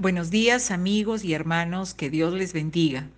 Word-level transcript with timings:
Buenos 0.00 0.30
días 0.30 0.70
amigos 0.70 1.24
y 1.24 1.34
hermanos, 1.34 1.92
que 1.92 2.08
Dios 2.08 2.32
les 2.32 2.52
bendiga. 2.52 3.10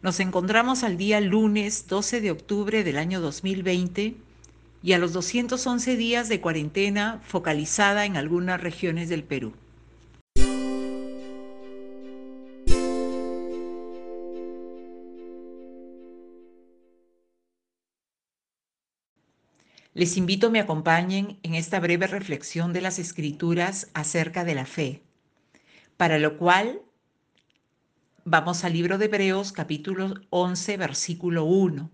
Nos 0.00 0.20
encontramos 0.20 0.84
al 0.84 0.96
día 0.96 1.20
lunes 1.20 1.88
12 1.88 2.20
de 2.20 2.30
octubre 2.30 2.84
del 2.84 2.98
año 2.98 3.20
2020 3.20 4.14
y 4.80 4.92
a 4.92 4.98
los 4.98 5.12
211 5.12 5.96
días 5.96 6.28
de 6.28 6.40
cuarentena 6.40 7.20
focalizada 7.24 8.04
en 8.04 8.16
algunas 8.16 8.60
regiones 8.60 9.08
del 9.08 9.24
Perú. 9.24 9.54
Les 19.94 20.16
invito 20.16 20.46
a 20.46 20.50
me 20.50 20.60
acompañen 20.60 21.40
en 21.42 21.56
esta 21.56 21.80
breve 21.80 22.06
reflexión 22.06 22.72
de 22.72 22.82
las 22.82 23.00
escrituras 23.00 23.88
acerca 23.94 24.44
de 24.44 24.54
la 24.54 24.64
fe 24.64 25.02
para 26.00 26.18
lo 26.18 26.38
cual 26.38 26.80
vamos 28.24 28.64
al 28.64 28.72
libro 28.72 28.96
de 28.96 29.04
Hebreos 29.04 29.52
capítulo 29.52 30.14
11 30.30 30.78
versículo 30.78 31.44
1, 31.44 31.90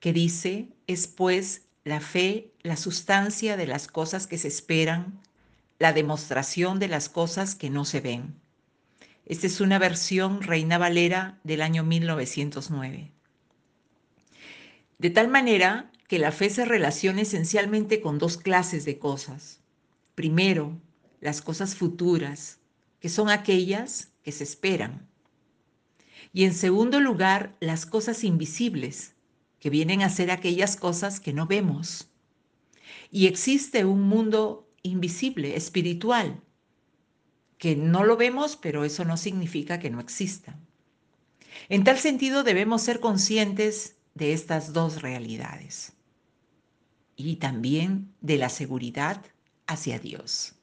que 0.00 0.12
dice, 0.12 0.70
es 0.88 1.06
pues 1.06 1.62
la 1.84 2.00
fe 2.00 2.50
la 2.62 2.76
sustancia 2.76 3.56
de 3.56 3.68
las 3.68 3.86
cosas 3.86 4.26
que 4.26 4.36
se 4.36 4.48
esperan, 4.48 5.20
la 5.78 5.92
demostración 5.92 6.80
de 6.80 6.88
las 6.88 7.08
cosas 7.08 7.54
que 7.54 7.70
no 7.70 7.84
se 7.84 8.00
ven. 8.00 8.34
Esta 9.26 9.46
es 9.46 9.60
una 9.60 9.78
versión 9.78 10.42
Reina 10.42 10.76
Valera 10.76 11.38
del 11.44 11.62
año 11.62 11.84
1909. 11.84 13.12
De 14.98 15.10
tal 15.10 15.28
manera 15.28 15.92
que 16.08 16.18
la 16.18 16.32
fe 16.32 16.50
se 16.50 16.64
relaciona 16.64 17.20
esencialmente 17.20 18.00
con 18.00 18.18
dos 18.18 18.38
clases 18.38 18.84
de 18.84 18.98
cosas. 18.98 19.60
Primero, 20.16 20.76
las 21.20 21.42
cosas 21.42 21.76
futuras, 21.76 22.58
que 23.00 23.08
son 23.08 23.30
aquellas 23.30 24.12
que 24.22 24.32
se 24.32 24.44
esperan. 24.44 25.08
Y 26.32 26.44
en 26.44 26.54
segundo 26.54 27.00
lugar, 27.00 27.56
las 27.60 27.86
cosas 27.86 28.24
invisibles, 28.24 29.14
que 29.60 29.70
vienen 29.70 30.02
a 30.02 30.10
ser 30.10 30.30
aquellas 30.30 30.76
cosas 30.76 31.20
que 31.20 31.32
no 31.32 31.46
vemos. 31.46 32.10
Y 33.10 33.26
existe 33.26 33.84
un 33.84 34.02
mundo 34.02 34.70
invisible, 34.82 35.56
espiritual, 35.56 36.42
que 37.58 37.74
no 37.74 38.04
lo 38.04 38.16
vemos, 38.16 38.56
pero 38.56 38.84
eso 38.84 39.04
no 39.04 39.16
significa 39.16 39.78
que 39.78 39.90
no 39.90 40.00
exista. 40.00 40.58
En 41.68 41.82
tal 41.84 41.98
sentido, 41.98 42.44
debemos 42.44 42.82
ser 42.82 43.00
conscientes 43.00 43.96
de 44.14 44.32
estas 44.32 44.72
dos 44.72 45.02
realidades 45.02 45.92
y 47.16 47.36
también 47.36 48.14
de 48.20 48.38
la 48.38 48.48
seguridad 48.48 49.24
hacia 49.66 49.98
Dios. 49.98 50.57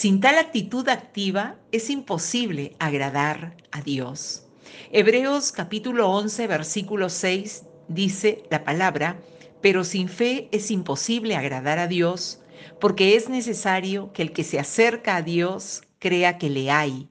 Sin 0.00 0.22
tal 0.22 0.38
actitud 0.38 0.88
activa 0.88 1.58
es 1.72 1.90
imposible 1.90 2.74
agradar 2.78 3.58
a 3.70 3.82
Dios. 3.82 4.46
Hebreos 4.92 5.52
capítulo 5.52 6.08
11, 6.08 6.46
versículo 6.46 7.10
6 7.10 7.64
dice 7.86 8.42
la 8.48 8.64
palabra, 8.64 9.20
pero 9.60 9.84
sin 9.84 10.08
fe 10.08 10.48
es 10.52 10.70
imposible 10.70 11.36
agradar 11.36 11.78
a 11.78 11.86
Dios, 11.86 12.40
porque 12.80 13.14
es 13.14 13.28
necesario 13.28 14.10
que 14.14 14.22
el 14.22 14.32
que 14.32 14.42
se 14.42 14.58
acerca 14.58 15.16
a 15.16 15.22
Dios 15.22 15.82
crea 15.98 16.38
que 16.38 16.48
le 16.48 16.70
hay 16.70 17.10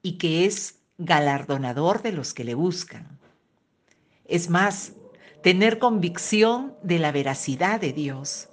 y 0.00 0.12
que 0.12 0.46
es 0.46 0.78
galardonador 0.96 2.00
de 2.00 2.12
los 2.12 2.32
que 2.32 2.44
le 2.44 2.54
buscan. 2.54 3.20
Es 4.24 4.48
más, 4.48 4.94
tener 5.42 5.78
convicción 5.78 6.74
de 6.82 7.00
la 7.00 7.12
veracidad 7.12 7.82
de 7.82 7.92
Dios, 7.92 8.48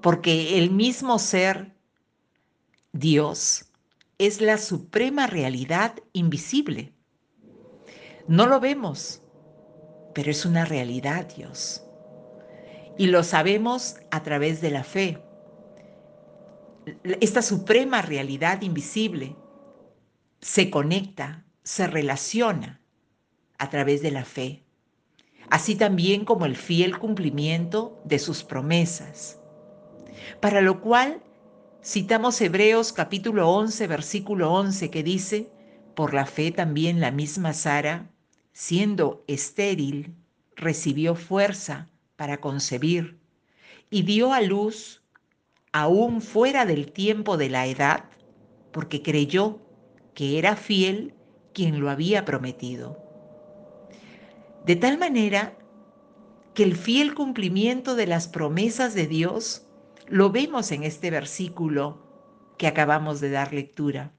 porque 0.00 0.58
el 0.58 0.72
mismo 0.72 1.20
ser 1.20 1.73
Dios 2.94 3.72
es 4.18 4.40
la 4.40 4.56
suprema 4.56 5.26
realidad 5.26 5.96
invisible. 6.12 6.92
No 8.28 8.46
lo 8.46 8.60
vemos, 8.60 9.20
pero 10.14 10.30
es 10.30 10.46
una 10.46 10.64
realidad, 10.64 11.26
Dios. 11.34 11.84
Y 12.96 13.08
lo 13.08 13.24
sabemos 13.24 13.96
a 14.12 14.22
través 14.22 14.60
de 14.60 14.70
la 14.70 14.84
fe. 14.84 15.20
Esta 17.20 17.42
suprema 17.42 18.00
realidad 18.00 18.62
invisible 18.62 19.34
se 20.40 20.70
conecta, 20.70 21.44
se 21.64 21.88
relaciona 21.88 22.80
a 23.58 23.70
través 23.70 24.02
de 24.02 24.12
la 24.12 24.24
fe, 24.24 24.62
así 25.50 25.74
también 25.74 26.24
como 26.24 26.46
el 26.46 26.54
fiel 26.54 26.96
cumplimiento 27.00 28.00
de 28.04 28.20
sus 28.20 28.44
promesas, 28.44 29.40
para 30.40 30.60
lo 30.60 30.80
cual 30.80 31.20
Citamos 31.86 32.40
Hebreos 32.40 32.94
capítulo 32.94 33.50
11, 33.50 33.86
versículo 33.88 34.50
11, 34.54 34.88
que 34.88 35.02
dice, 35.02 35.50
por 35.94 36.14
la 36.14 36.24
fe 36.24 36.50
también 36.50 36.98
la 36.98 37.10
misma 37.10 37.52
Sara, 37.52 38.10
siendo 38.52 39.22
estéril, 39.26 40.14
recibió 40.56 41.14
fuerza 41.14 41.90
para 42.16 42.40
concebir 42.40 43.20
y 43.90 44.00
dio 44.00 44.32
a 44.32 44.40
luz 44.40 45.02
aún 45.72 46.22
fuera 46.22 46.64
del 46.64 46.90
tiempo 46.90 47.36
de 47.36 47.50
la 47.50 47.66
edad, 47.66 48.04
porque 48.72 49.02
creyó 49.02 49.60
que 50.14 50.38
era 50.38 50.56
fiel 50.56 51.12
quien 51.52 51.80
lo 51.80 51.90
había 51.90 52.24
prometido. 52.24 52.98
De 54.64 54.76
tal 54.76 54.96
manera 54.96 55.58
que 56.54 56.62
el 56.62 56.76
fiel 56.76 57.14
cumplimiento 57.14 57.94
de 57.94 58.06
las 58.06 58.26
promesas 58.26 58.94
de 58.94 59.06
Dios 59.06 59.66
lo 60.08 60.30
vemos 60.30 60.70
en 60.72 60.82
este 60.82 61.10
versículo 61.10 62.04
que 62.58 62.66
acabamos 62.66 63.20
de 63.20 63.30
dar 63.30 63.52
lectura. 63.52 64.12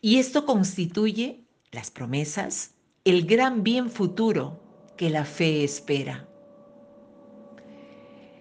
Y 0.00 0.18
esto 0.18 0.46
constituye, 0.46 1.44
las 1.70 1.90
promesas, 1.90 2.74
el 3.04 3.26
gran 3.26 3.62
bien 3.62 3.90
futuro 3.90 4.60
que 4.96 5.10
la 5.10 5.24
fe 5.24 5.62
espera. 5.64 6.28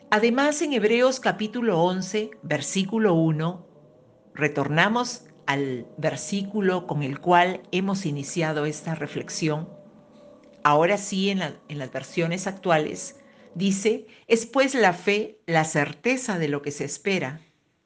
Además, 0.10 0.62
en 0.62 0.74
Hebreos 0.74 1.20
capítulo 1.20 1.82
11, 1.84 2.32
versículo 2.42 3.14
1, 3.16 3.68
retornamos 4.34 5.24
al 5.46 5.88
versículo 5.98 6.88
con 6.88 7.04
el 7.04 7.20
cual 7.20 7.62
hemos 7.72 8.06
iniciado 8.06 8.66
esta 8.66 8.96
reflexión. 8.96 9.70
Ahora 10.64 10.98
sí, 10.98 11.30
en, 11.30 11.42
en 11.42 11.78
las 11.78 11.92
versiones 11.92 12.48
actuales, 12.48 13.18
Dice, 13.56 14.06
es 14.28 14.46
pues 14.46 14.76
la 14.76 14.92
fe 14.94 15.40
la 15.46 15.64
certeza 15.64 16.38
de 16.38 16.50
lo 16.50 16.62
que 16.62 16.72
se 16.72 16.84
espera, 16.84 17.40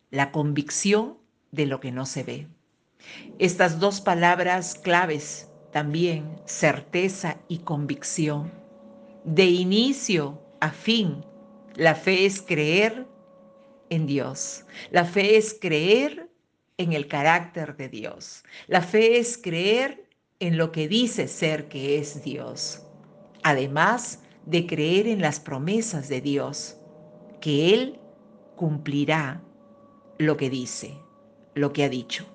la 0.10 0.32
convicción 0.32 1.20
de 1.52 1.68
lo 1.68 1.80
que 1.80 1.92
no 1.92 2.08
se 2.08 2.24
ve. 2.24 2.48
Estas 3.38 3.80
dos 3.80 4.02
palabras 4.02 4.76
claves 4.76 5.48
también, 5.72 6.42
certeza 6.46 7.38
y 7.48 7.60
convicción. 7.60 8.52
De 9.24 9.46
inicio 9.46 10.42
a 10.60 10.72
fin, 10.72 11.24
la 11.76 11.94
fe 11.94 12.26
es 12.26 12.42
creer 12.42 13.08
en 13.90 14.08
Dios. 14.08 14.66
La 14.90 15.06
fe 15.06 15.38
es 15.38 15.56
creer 15.60 16.30
en 16.78 16.94
el 16.94 17.08
carácter 17.08 17.78
de 17.78 17.90
Dios. 17.90 18.44
La 18.68 18.82
fe 18.82 19.20
es 19.20 19.38
creer 19.38 20.10
en 20.40 20.58
lo 20.58 20.72
que 20.72 20.88
dice 20.88 21.28
ser 21.28 21.68
que 21.68 22.00
es 22.00 22.24
Dios. 22.24 22.82
Además, 23.44 24.20
de 24.50 24.66
creer 24.66 25.08
en 25.08 25.22
las 25.22 25.40
promesas 25.40 26.10
de 26.10 26.22
Dios, 26.22 26.78
que 27.40 27.72
Él 27.72 28.00
cumplirá 28.56 29.44
lo 30.18 30.38
que 30.38 30.50
dice, 30.50 30.98
lo 31.54 31.72
que 31.72 31.84
ha 31.84 31.90
dicho. 31.90 32.26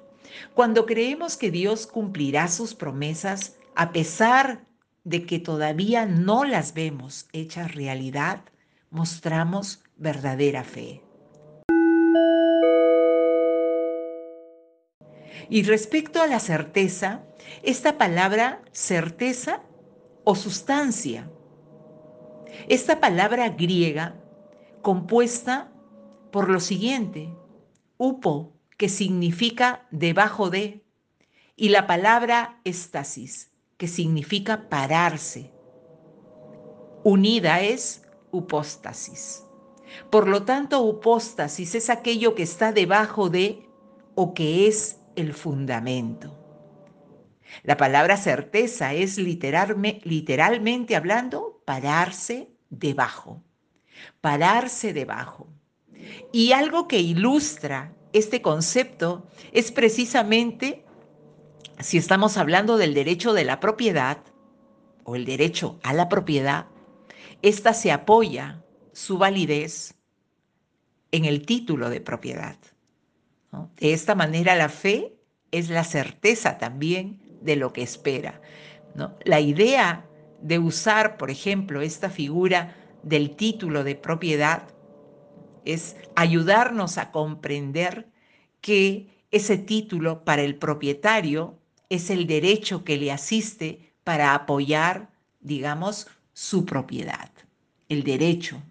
Cuando 0.55 0.87
creemos 0.87 1.37
que 1.37 1.51
Dios 1.51 1.89
cumplirá 1.89 2.47
sus 2.47 2.75
promesas, 2.75 3.57
a 3.75 3.91
pesar 3.91 4.65
de 5.03 5.27
que 5.27 5.41
todavía 5.41 6.07
no 6.07 6.45
las 6.45 6.73
vemos 6.73 7.27
hechas 7.33 7.75
realidad, 7.75 8.45
mostramos 8.91 9.83
verdadera 9.97 10.63
fe. 10.63 11.03
Y 15.51 15.65
respecto 15.65 16.23
a 16.23 16.29
la 16.29 16.39
certeza, 16.39 17.25
esta 17.65 17.99
palabra 17.99 18.63
certeza 18.71 19.63
o 20.23 20.37
sustancia 20.37 21.29
esta 22.69 23.01
palabra 23.01 23.49
griega 23.51 24.17
compuesta 24.83 25.73
por 26.31 26.51
lo 26.51 26.61
siguiente, 26.61 27.33
upo, 27.97 28.53
que 28.77 28.89
significa 28.89 29.87
debajo 29.91 30.51
de, 30.51 30.85
y 31.57 31.69
la 31.69 31.87
palabra 31.87 32.61
éstasis, 32.65 33.53
que 33.77 33.89
significa 33.89 34.69
pararse. 34.69 35.53
Unida 37.05 37.61
es 37.61 38.03
upóstasis. 38.31 39.45
Por 40.11 40.29
lo 40.29 40.45
tanto, 40.45 40.83
upóstasis 40.83 41.75
es 41.75 41.89
aquello 41.91 42.35
que 42.35 42.43
está 42.43 42.73
debajo 42.73 43.31
de 43.31 43.69
o 44.15 44.35
que 44.35 44.67
es 44.67 45.01
el 45.17 45.33
fundamento. 45.35 46.44
La 47.63 47.77
palabra 47.77 48.17
certeza 48.17 48.95
es 48.95 49.19
literalmente 49.19 50.97
hablando 50.97 51.63
pararse 51.65 52.51
debajo, 52.71 53.43
pararse 54.21 54.93
debajo. 54.93 55.49
Y 56.33 56.53
algo 56.53 56.89
que 56.89 57.01
ilustra 57.01 57.95
este 58.13 58.43
concepto 58.43 59.27
es 59.53 59.73
precisamente, 59.73 60.85
si 61.81 61.99
estamos 61.99 62.37
hablando 62.37 62.77
del 62.77 62.95
derecho 62.95 63.33
de 63.33 63.45
la 63.45 63.61
propiedad 63.61 64.19
o 65.05 65.17
el 65.17 65.25
derecho 65.25 65.79
a 65.83 65.93
la 65.93 66.09
propiedad, 66.09 66.67
esta 67.43 67.75
se 67.75 67.93
apoya 67.93 68.63
su 68.93 69.19
validez 69.19 69.95
en 71.13 71.25
el 71.25 71.45
título 71.47 71.91
de 71.91 72.01
propiedad. 72.01 72.57
De 73.77 73.93
esta 73.93 74.15
manera 74.15 74.57
la 74.57 74.69
fe 74.69 75.17
es 75.53 75.69
la 75.69 75.85
certeza 75.85 76.59
también 76.59 77.24
de 77.45 77.57
lo 77.57 77.73
que 77.73 77.83
espera. 77.83 78.41
¿no? 78.95 79.15
La 79.25 79.41
idea 79.41 80.07
de 80.41 80.59
usar, 80.59 81.17
por 81.17 81.31
ejemplo, 81.31 81.83
esta 81.83 82.11
figura 82.11 82.77
del 83.03 83.37
título 83.37 83.85
de 83.85 83.95
propiedad 83.95 84.63
es 85.65 85.97
ayudarnos 86.17 86.99
a 86.99 87.11
comprender 87.11 88.09
que 88.61 89.09
ese 89.31 89.59
título 89.59 90.25
para 90.25 90.43
el 90.43 90.57
propietario 90.57 91.59
es 91.89 92.11
el 92.11 92.27
derecho 92.27 92.85
que 92.85 92.97
le 92.97 93.13
asiste 93.13 93.93
para 94.05 94.35
apoyar, 94.35 95.11
digamos, 95.41 96.07
su 96.33 96.65
propiedad, 96.65 97.31
el 97.89 98.05
derecho 98.05 98.63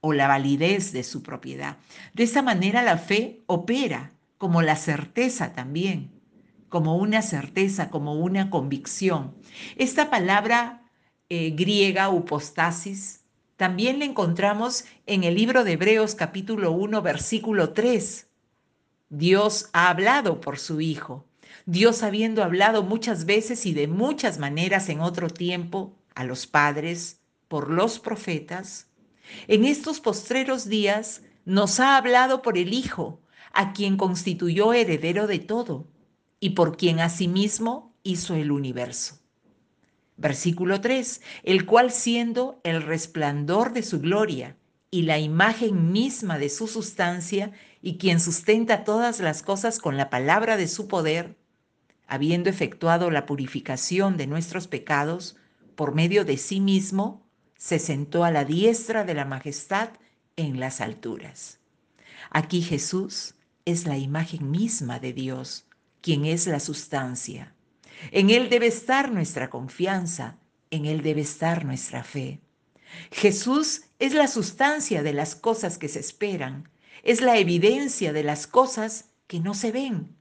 o 0.00 0.12
la 0.12 0.28
validez 0.28 0.92
de 0.92 1.02
su 1.02 1.22
propiedad. 1.22 1.78
De 2.14 2.24
esa 2.24 2.42
manera 2.42 2.82
la 2.82 2.98
fe 2.98 3.42
opera 3.46 4.12
como 4.36 4.62
la 4.62 4.76
certeza 4.76 5.52
también, 5.52 6.17
como 6.68 6.96
una 6.96 7.22
certeza, 7.22 7.90
como 7.90 8.14
una 8.14 8.50
convicción. 8.50 9.34
Esta 9.76 10.10
palabra 10.10 10.82
eh, 11.28 11.50
griega, 11.50 12.08
upostasis, 12.08 13.24
también 13.56 13.98
la 13.98 14.04
encontramos 14.04 14.84
en 15.06 15.24
el 15.24 15.34
libro 15.34 15.64
de 15.64 15.72
Hebreos 15.72 16.14
capítulo 16.14 16.72
1, 16.72 17.02
versículo 17.02 17.72
3. 17.72 18.28
Dios 19.08 19.70
ha 19.72 19.88
hablado 19.88 20.40
por 20.40 20.58
su 20.58 20.80
Hijo. 20.80 21.26
Dios 21.66 22.02
habiendo 22.02 22.44
hablado 22.44 22.82
muchas 22.82 23.24
veces 23.24 23.66
y 23.66 23.74
de 23.74 23.88
muchas 23.88 24.38
maneras 24.38 24.88
en 24.88 25.00
otro 25.00 25.28
tiempo 25.28 25.96
a 26.14 26.24
los 26.24 26.46
padres 26.46 27.20
por 27.48 27.70
los 27.70 27.98
profetas, 27.98 28.86
en 29.46 29.64
estos 29.64 30.00
postreros 30.00 30.68
días 30.68 31.22
nos 31.44 31.80
ha 31.80 31.96
hablado 31.96 32.42
por 32.42 32.58
el 32.58 32.72
Hijo, 32.72 33.20
a 33.52 33.72
quien 33.72 33.96
constituyó 33.96 34.72
heredero 34.72 35.26
de 35.26 35.38
todo 35.38 35.86
y 36.40 36.50
por 36.50 36.76
quien 36.76 37.00
asimismo 37.00 37.94
hizo 38.02 38.34
el 38.34 38.50
universo. 38.50 39.18
Versículo 40.16 40.80
3, 40.80 41.20
el 41.44 41.64
cual 41.64 41.92
siendo 41.92 42.60
el 42.64 42.82
resplandor 42.82 43.72
de 43.72 43.82
su 43.82 44.00
gloria 44.00 44.56
y 44.90 45.02
la 45.02 45.18
imagen 45.18 45.92
misma 45.92 46.38
de 46.38 46.48
su 46.48 46.66
sustancia, 46.66 47.52
y 47.80 47.98
quien 47.98 48.18
sustenta 48.18 48.82
todas 48.84 49.20
las 49.20 49.42
cosas 49.42 49.78
con 49.78 49.96
la 49.96 50.10
palabra 50.10 50.56
de 50.56 50.66
su 50.66 50.88
poder, 50.88 51.36
habiendo 52.08 52.50
efectuado 52.50 53.10
la 53.10 53.26
purificación 53.26 54.16
de 54.16 54.26
nuestros 54.26 54.66
pecados 54.66 55.36
por 55.76 55.94
medio 55.94 56.24
de 56.24 56.38
sí 56.38 56.60
mismo, 56.60 57.22
se 57.56 57.78
sentó 57.78 58.24
a 58.24 58.32
la 58.32 58.44
diestra 58.44 59.04
de 59.04 59.14
la 59.14 59.24
majestad 59.24 59.90
en 60.36 60.58
las 60.58 60.80
alturas. 60.80 61.60
Aquí 62.30 62.62
Jesús 62.62 63.34
es 63.64 63.86
la 63.86 63.98
imagen 63.98 64.50
misma 64.50 64.98
de 64.98 65.12
Dios, 65.12 65.67
quien 66.00 66.24
es 66.24 66.46
la 66.46 66.60
sustancia. 66.60 67.54
En 68.10 68.30
Él 68.30 68.48
debe 68.48 68.66
estar 68.66 69.12
nuestra 69.12 69.50
confianza, 69.50 70.38
en 70.70 70.86
Él 70.86 71.02
debe 71.02 71.22
estar 71.22 71.64
nuestra 71.64 72.04
fe. 72.04 72.40
Jesús 73.10 73.82
es 73.98 74.14
la 74.14 74.28
sustancia 74.28 75.02
de 75.02 75.12
las 75.12 75.34
cosas 75.34 75.78
que 75.78 75.88
se 75.88 76.00
esperan, 76.00 76.68
es 77.02 77.20
la 77.20 77.38
evidencia 77.38 78.12
de 78.12 78.22
las 78.22 78.46
cosas 78.46 79.10
que 79.26 79.40
no 79.40 79.54
se 79.54 79.72
ven. 79.72 80.14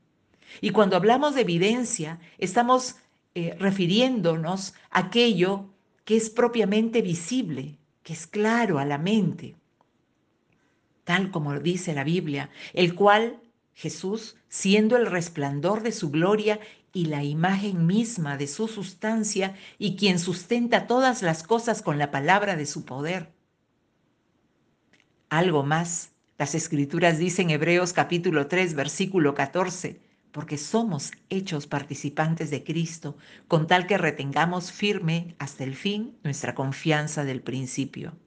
Y 0.62 0.72
cuando 0.72 0.96
hablamos 0.96 1.36
de 1.36 1.42
evidencia, 1.42 2.20
estamos 2.38 2.96
eh, 3.36 3.56
refiriéndonos 3.60 4.74
a 4.90 5.00
aquello 5.00 5.70
que 6.06 6.18
es 6.18 6.30
propiamente 6.30 7.02
visible, 7.02 7.78
que 8.04 8.14
es 8.14 8.26
claro 8.28 8.80
a 8.80 8.86
la 8.86 8.98
mente, 8.98 9.56
tal 11.04 11.32
como 11.32 11.60
dice 11.60 11.94
la 11.94 12.04
Biblia, 12.04 12.50
el 12.74 12.96
cual 12.96 13.42
Jesús, 13.78 14.38
siendo 14.50 14.98
el 14.98 15.06
resplandor 15.06 15.84
de 15.84 15.92
su 15.92 16.10
gloria 16.10 16.60
y 16.94 17.06
la 17.06 17.24
imagen 17.24 17.86
misma 17.86 18.36
de 18.36 18.48
su 18.48 18.68
sustancia, 18.68 19.54
y 19.78 19.96
quien 19.98 20.18
sustenta 20.18 20.88
todas 20.88 21.22
las 21.22 21.44
cosas 21.44 21.84
con 21.84 22.00
la 22.00 22.10
palabra 22.10 22.56
de 22.56 22.66
su 22.66 22.86
poder. 22.86 23.32
Algo 25.30 25.62
más, 25.62 26.10
las 26.40 26.56
escrituras 26.56 27.20
dicen 27.20 27.52
Hebreos 27.52 27.94
capítulo 27.94 28.48
3, 28.48 28.74
versículo 28.74 29.36
14, 29.36 30.02
porque 30.32 30.58
somos 30.58 31.12
hechos 31.30 31.68
participantes 31.68 32.50
de 32.50 32.64
Cristo, 32.64 33.16
con 33.48 33.68
tal 33.68 33.86
que 33.86 34.00
retengamos 34.00 34.72
firme 34.72 35.36
hasta 35.38 35.64
el 35.64 35.76
fin 35.76 36.18
nuestra 36.24 36.56
confianza 36.56 37.26
del 37.26 37.44
principio. 37.44 38.18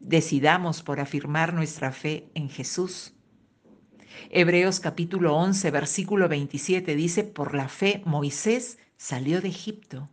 Decidamos 0.00 0.82
por 0.82 0.98
afirmar 0.98 1.52
nuestra 1.52 1.92
fe 1.92 2.30
en 2.32 2.48
Jesús. 2.48 3.15
Hebreos 4.30 4.80
capítulo 4.80 5.36
11, 5.36 5.70
versículo 5.70 6.28
27 6.28 6.96
dice, 6.96 7.24
por 7.24 7.54
la 7.54 7.68
fe 7.68 8.02
Moisés 8.04 8.78
salió 8.96 9.40
de 9.40 9.48
Egipto, 9.48 10.08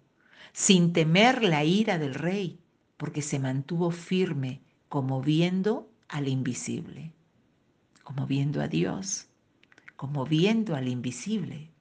sin 0.52 0.94
temer 0.94 1.44
la 1.44 1.64
ira 1.64 1.98
del 1.98 2.14
rey, 2.14 2.60
porque 2.98 3.22
se 3.22 3.40
mantuvo 3.40 3.92
firme 3.92 4.62
como 4.90 5.22
viendo 5.22 5.90
al 6.08 6.28
invisible, 6.28 7.14
como 8.04 8.28
viendo 8.28 8.62
a 8.62 8.68
Dios 8.68 9.28
como 10.04 10.26
viendo 10.26 10.76
al 10.76 10.90
invisible. 10.90 11.72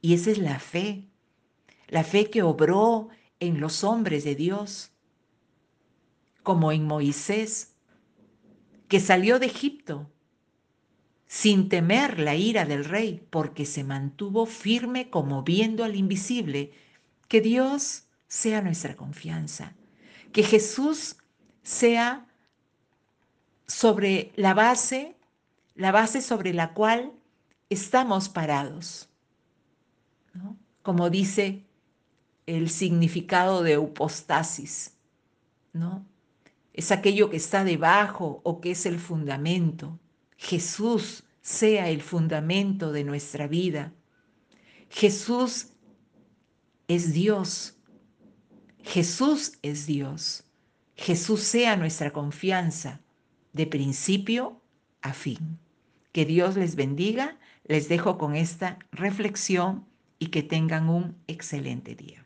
Y 0.00 0.14
esa 0.14 0.30
es 0.30 0.38
la 0.38 0.60
fe, 0.60 1.08
la 1.88 2.04
fe 2.04 2.30
que 2.30 2.44
obró 2.44 3.08
en 3.40 3.58
los 3.60 3.82
hombres 3.82 4.22
de 4.22 4.36
Dios, 4.36 4.92
como 6.44 6.70
en 6.70 6.84
Moisés, 6.86 7.74
que 8.86 9.00
salió 9.00 9.40
de 9.40 9.46
Egipto 9.46 10.08
sin 11.26 11.68
temer 11.68 12.18
la 12.18 12.34
ira 12.36 12.64
del 12.64 12.84
rey, 12.84 13.26
porque 13.30 13.66
se 13.66 13.84
mantuvo 13.84 14.46
firme 14.46 15.10
como 15.10 15.42
viendo 15.42 15.84
al 15.84 15.96
invisible. 15.96 16.72
Que 17.28 17.40
Dios 17.40 18.04
sea 18.28 18.62
nuestra 18.62 18.96
confianza, 18.96 19.74
que 20.32 20.42
Jesús 20.42 21.16
sea 21.62 22.26
sobre 23.66 24.32
la 24.36 24.54
base 24.54 25.16
la 25.76 25.92
base 25.92 26.22
sobre 26.22 26.52
la 26.52 26.72
cual 26.72 27.12
estamos 27.68 28.28
parados. 28.28 29.08
Como 30.82 31.10
dice 31.10 31.64
el 32.46 32.70
significado 32.70 33.62
de 33.62 33.78
upostasis, 33.78 34.96
¿no? 35.72 36.04
Es 36.72 36.92
aquello 36.92 37.30
que 37.30 37.36
está 37.36 37.64
debajo 37.64 38.40
o 38.44 38.60
que 38.60 38.72
es 38.72 38.86
el 38.86 38.98
fundamento. 38.98 39.98
Jesús 40.36 41.24
sea 41.40 41.88
el 41.90 42.02
fundamento 42.02 42.92
de 42.92 43.04
nuestra 43.04 43.46
vida. 43.46 43.92
Jesús 44.90 45.68
es 46.88 47.12
Dios. 47.12 47.76
Jesús 48.82 49.58
es 49.62 49.86
Dios. 49.86 50.44
Jesús 50.96 51.40
sea 51.42 51.76
nuestra 51.76 52.12
confianza 52.12 53.00
de 53.52 53.66
principio 53.66 54.60
a 55.02 55.12
fin. 55.12 55.58
Que 56.12 56.24
Dios 56.24 56.56
les 56.56 56.76
bendiga. 56.76 57.38
Les 57.64 57.88
dejo 57.88 58.18
con 58.18 58.36
esta 58.36 58.78
reflexión 58.92 59.86
y 60.18 60.26
que 60.28 60.42
tengan 60.42 60.88
un 60.88 61.16
excelente 61.26 61.94
día. 61.94 62.25